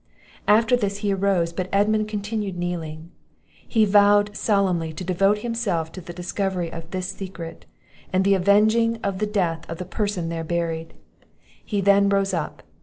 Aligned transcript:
After 0.47 0.75
this, 0.75 0.97
he 1.05 1.13
arose; 1.13 1.53
but 1.53 1.69
Edmund 1.71 2.07
continued 2.07 2.57
kneeling 2.57 3.11
he 3.67 3.85
vowed 3.85 4.35
solemnly 4.35 4.91
to 4.93 5.03
devote 5.03 5.37
himself 5.45 5.91
to 5.91 6.01
the 6.01 6.11
discovery 6.11 6.71
of 6.71 6.89
this 6.89 7.09
secret, 7.09 7.67
and 8.11 8.25
the 8.25 8.33
avenging 8.33 8.93
the 8.93 9.27
death 9.31 9.63
of 9.69 9.77
the 9.77 9.85
person 9.85 10.29
there 10.29 10.43
buried. 10.43 10.95
He 11.63 11.81
then 11.81 12.09
rose 12.09 12.33
up. 12.33 12.63